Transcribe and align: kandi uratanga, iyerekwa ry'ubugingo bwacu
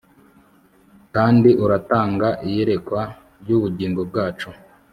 kandi 1.15 1.49
uratanga, 1.63 2.27
iyerekwa 2.47 3.01
ry'ubugingo 3.41 4.01
bwacu 4.09 4.49